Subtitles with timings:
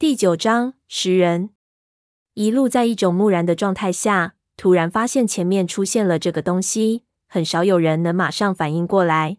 [0.00, 1.50] 第九章，食人。
[2.34, 9.38] 一路在一种木然的状态下，突然发现前面出现了这个东西，很少有人能马上反应过来。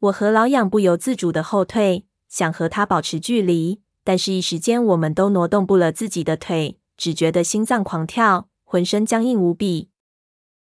[0.00, 9.90] 我和老痒不由自主的后退，想和他保持距离，但是一时间我们都挪动不了自己的腿，只觉得心脏狂跳，浑身僵硬无比。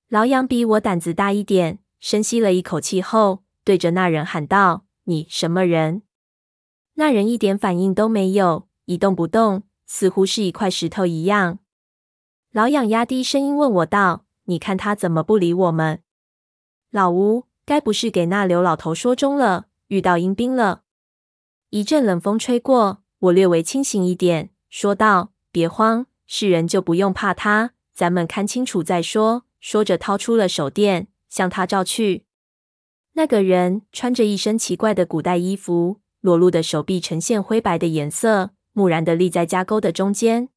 [0.10, 6.02] 老痒比我胆子大一点，深吸了一口气后，对着那人喊道：“你什么人？”
[6.96, 8.68] 那人一点反应都没有。
[8.90, 11.60] 一动不动，似乎是一块石头一样。
[12.52, 16.02] 老痒压低声音问我道：“你看他怎么不理我们？”
[16.89, 20.82] 老吴，该不是给那刘老头说中了，遇到阴兵了？
[21.70, 32.26] 一阵冷风吹过，我略微清醒一点，说道：“别慌，是人就不用怕他，咱们看清楚再说。”说着，掏出了手电，向他照去。
[33.14, 38.50] 那个人穿着一身奇怪的古代衣服，裸露的手臂呈现灰白的颜色。
[38.73, 40.50] 木然地立在架沟的中间，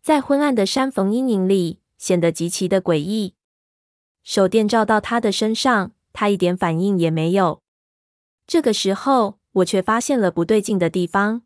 [0.00, 3.34] 在昏暗的山缝阴影里，显得极其的诡异。
[4.22, 7.60] 手电照到他的身上，他一点反应也没有。
[8.46, 11.42] 这个时候，我却发现了不对劲的地方。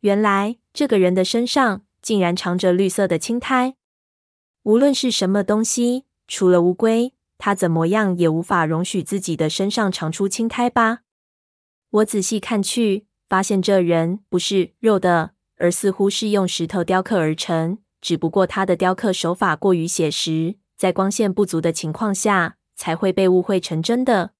[0.00, 3.74] 原来，这个人的身上竟然长着绿色的青苔。
[4.62, 11.00] 无论是什么东西，除了乌龟，他怎么样也无法容许自己的身上长出青苔吧？
[11.90, 13.07] 我仔细看去。
[13.28, 17.78] 发现这人不是肉的，而似乎是用石头雕刻而成。
[18.00, 24.30] 只不过他的雕刻手法过于写实，在光线不足的情况下，才会被误会成真的。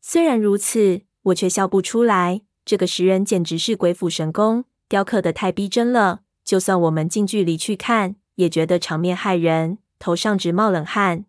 [0.00, 2.42] 虽然如此，我却笑不出来。
[2.64, 6.20] 这个石人简直是鬼斧神工，雕刻的太逼真了。
[6.44, 11.24] 就算我们近距离去看，也觉得场面骇人，头上直冒冷汗。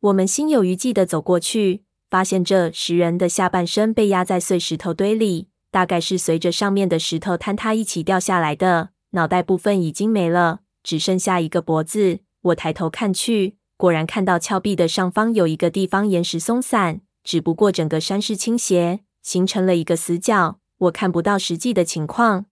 [0.00, 5.48] 我们心有余悸地走过去，发现这石人的下半身被压在碎石头堆里。
[5.70, 12.20] 大概是随着上面的石头坍塌一起掉下来的，脑袋部分已经没了，只剩下一个脖子。
[12.42, 22.46] 我抬头看去，果然看到峭壁的上方有一个地方岩石松散，只不过整个山势倾斜，形成了一个死角，我看不到实际的情况。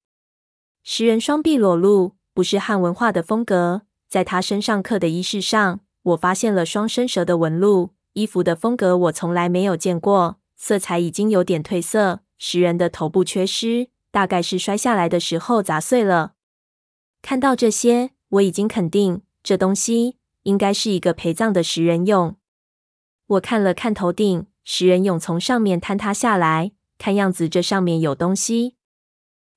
[0.82, 7.90] 石人双臂裸露，不是汉文化的风格，在他身上刻的衣饰上，我发现了双生蛇的纹路。
[8.12, 12.20] 衣服的风格我从来没有见过，色彩已经有点褪色。
[12.38, 16.34] 石人的头部缺失，大概是摔下来的时候砸碎了。
[17.22, 22.34] 看到这些，我已经肯定这东西应该是一个陪葬的石人俑。
[23.26, 28.76] 我看了看头顶，石人俑从上面坍塌下来，看样子这上面有东西。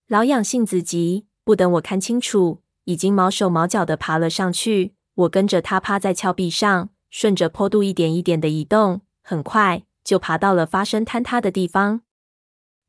[0.08, 4.96] 老痒性子急，不等我看清楚，已经毛手毛脚的爬了上去。
[5.14, 12.02] 我跟着他趴在峭壁上，顺着坡度一点一点的移动，很快就爬到了发生坍塌的地方。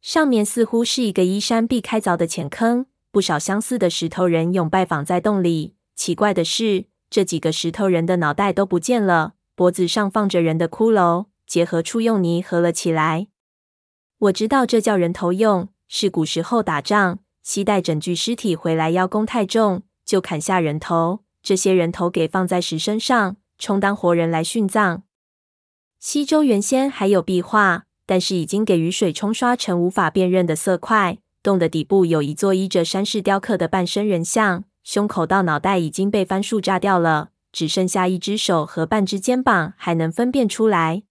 [0.00, 5.74] 上面似乎是一个依山壁开凿的浅坑，不少相似的石头人俑拜访在洞里。
[5.94, 13.28] 奇怪的是，这几个石头人的脑袋都不见了，脖子上放着人的骷髅，结合处用泥合了起来。
[14.18, 25.02] 我知道这叫人头俑，是古时候打仗，期待整具尸体回来邀功太重，就砍下人头，这些人头给放在石身上，充当活人来殉葬。
[25.98, 27.84] 西周原先还有壁画。
[28.10, 31.18] 但是已经给雨水冲刷成无法辨认的色块。
[31.44, 41.04] 洞的底部有一座依着山势雕刻的半身人像，胸口到脑袋已经被番薯炸掉了，只剩下一只手和半只肩膀还能分辨出来。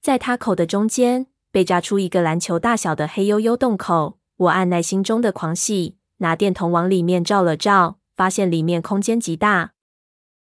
[0.00, 4.16] 在他口的中间被炸出一个篮球大小的黑黝黝洞口。
[4.38, 9.72] 我按捺心中的狂喜，拿电筒往里面照了照，发现里面空间极大。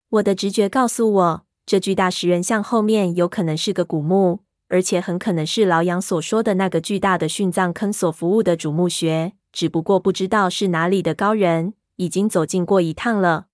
[0.09, 4.44] 我的直觉告诉我，这巨大石人像后面有可能是个古墓。
[4.67, 13.45] 而且很可能是老杨所说的那个巨大的殉葬坑所服务的主墓穴，只不过不知道是哪里的高人已经走进过一趟了。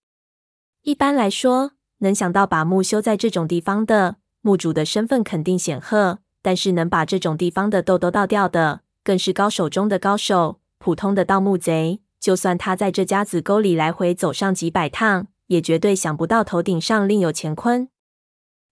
[0.84, 10.60] 一般来说，能想到把墓修在这种地方的墓主的身份肯定显赫，但是能把这种地方的豆豆倒掉的，更是高手中的高手。
[10.80, 17.90] 普通的盗墓贼，就算他在这家子沟里来回走上几百趟，也绝对想不到头顶上另有乾坤。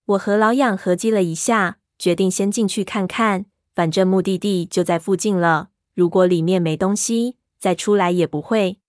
[0.06, 1.78] 我和老痒合计了一下。
[2.00, 5.70] 决定先进去看看，反正目的地就在附近了。
[5.94, 8.80] 如果里面没东西，再出来也不会。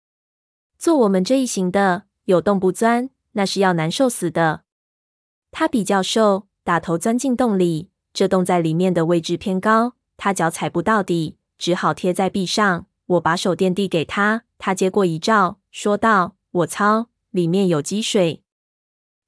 [0.78, 4.62] 做我们这一行的，有洞不钻，那是要难受死的。
[5.50, 7.90] 他比较瘦，打头钻进洞里。
[8.12, 12.86] 这洞在里面的位置偏高，他脚踩不到底，只好贴在壁上。
[13.06, 18.44] 我把手电递给他，他接过一照，说道：“我操，里面有积水。”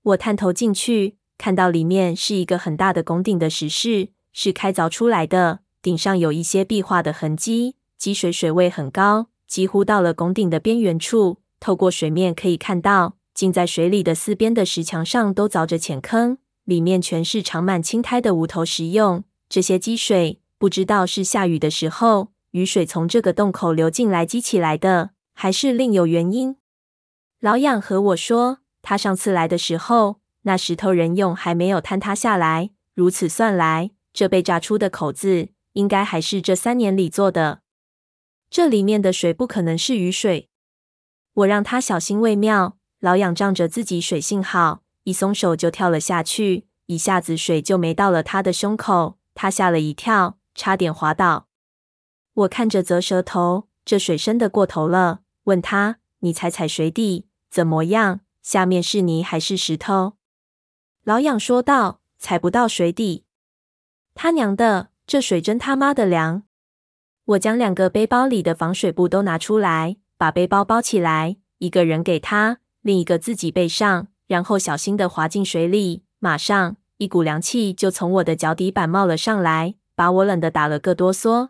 [0.02, 1.17] 我探头进去。
[1.43, 11.39] 看到里面是一个很大的拱顶的石室，是开凿出来的，顶上有一些壁画的痕迹，积水水位很高，几乎到了拱顶的边缘处。
[11.59, 19.25] 透过水面可以看到，浸在水里的四边的石墙上都凿着浅坑，里面全是长满青苔的无头石蛹。
[19.49, 26.55] 这些积水，不知道是下雨的时候，雨水从这个洞口流进来积起来的，还是另有原因。
[27.41, 32.71] 老痒和我说，他上次来的时候，那石头人用还没有坍塌下来。
[32.94, 37.62] 如此算来，这被炸出的口子，应该还是这三年里做的。
[38.50, 40.50] 这里面的水不可能是雨水。
[41.35, 42.77] 我让他小心为妙。
[43.00, 49.19] 老仰仗着自己水性好，一松手就跳了下去，一下子水就没到了他的胸口。
[49.35, 51.49] 他吓了一跳，差点滑倒。
[52.35, 58.21] 我看着泽舌头，这水深得过头了，问他：“你踩踩水底怎么样？
[58.43, 60.12] 下面是泥还是石头？”
[61.04, 63.25] 老痒说道：“踩不到水底。”
[64.14, 66.44] 他娘的，这水真他妈的凉！
[67.25, 69.96] 我将两个背包里的防水布都拿出来。
[70.16, 76.04] 把背包包起来，一个人给他，另一个自己背上，然后小心地滑进水里。
[76.20, 81.49] 马上，一股凉气就从我的脚底板冒了上来，把我冷得打了个哆嗦。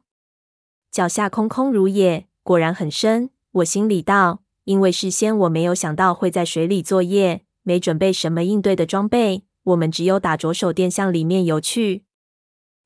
[0.91, 3.29] 脚下空空如也，果然很深。
[3.51, 12.05] 我心里道：因为事先我没有想到会在水里作业，没准备什么应对的装备，我们只有打着手电向里面游去。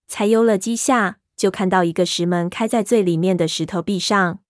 [0.09, 4.41] 才游了几下，就看到一个石门开在最里面的石头壁上。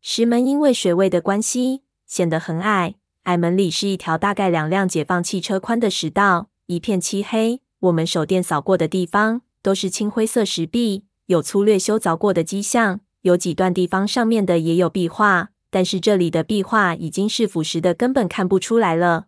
[0.00, 2.94] 石门因为水位的关系，显得很矮。
[3.24, 7.60] 矮门里是一条大概两辆解放汽车宽的石道，一片漆黑。
[7.80, 13.00] 我们手电扫过的地方都是青灰色石壁，有粗略修凿过的迹象。
[13.22, 19.26] 有几段地方上面的也有壁画，但是这里的壁画已经是腐蚀的，根本看不出来了。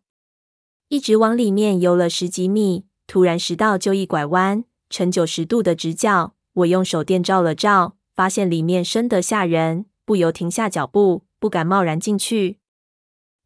[0.94, 6.34] 一直往里面游了十几米，突然石道就一拐弯，呈九十度的直角。
[6.52, 9.86] 我用手电照了照，发现里面深得吓人。
[10.04, 12.58] 不由停下脚步，不敢贸然进去。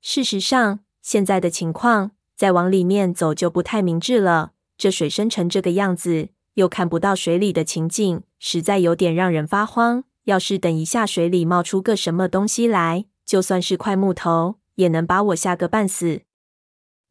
[0.03, 4.53] 事实上，现在的情况，再往里面走就不太明智了。
[4.77, 10.05] 这水深成这个样子，又看不到水里的情景，实在有点让人发慌。
[10.25, 16.21] 要是等一下水里冒出个什么东西来，就算是块木头，也能把我吓个半死。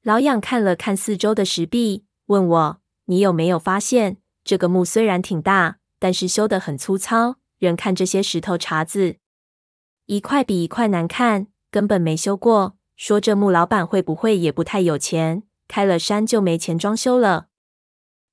[0.07, 7.35] 老痒看了看四周的石壁，问我：“你有没有发现，这个墓虽然挺大，但是修得很粗糙？
[7.59, 9.17] 人看这些石头碴子。”
[10.07, 12.77] 一块比一块难看，根本没修过。
[12.95, 17.47] 说这墓老板会不会也不太有钱，开了山就没钱装修了？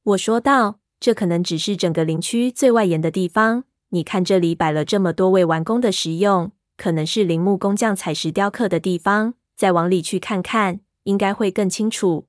[0.04, 3.64] 我说道：“这可能只是整个林区最外沿的地方。
[3.88, 9.34] 你看这里摆了这么多未完工的石俑，可能是陵墓工匠采石雕刻的地方。
[9.56, 12.26] 再往里去看看，应该会更清楚。”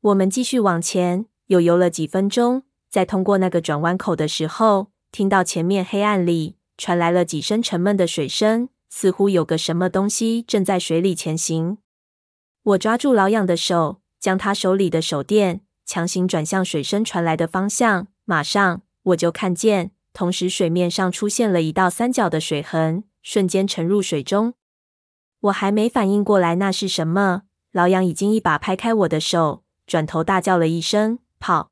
[0.00, 6.56] 我们继续往前，又游了几分钟，在通过那个转弯口的时候，听到前面黑暗里。
[6.78, 11.76] 传来了几声沉闷的水声，似乎有个什么东西正在水里前行。
[12.62, 18.06] 我抓住老痒的手，将他手里的手电强行转向水声传来的方向。
[18.24, 24.54] 马上，我就看见，同时水面上出现了一道三角的水痕，瞬间沉入水中。
[25.40, 31.70] 我还没反应过来那是什么，老杨已经一把拍开我的手，转头大叫了一声：“跑！”